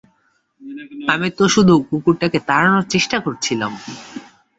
আমি 1.07 1.27
তো 1.37 1.43
শুধু 1.55 1.73
কুকুরটাকে 1.89 2.39
তাড়ানোর 2.49 2.85
চেষ্টা 2.93 3.17
করছিলাম! 3.19 3.71